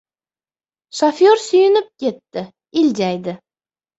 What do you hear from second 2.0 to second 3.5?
ketdi. Iljaydi.